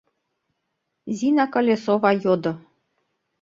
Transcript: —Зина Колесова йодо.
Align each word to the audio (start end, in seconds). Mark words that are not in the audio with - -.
—Зина 1.17 1.45
Колесова 1.53 2.11
йодо. 2.23 2.53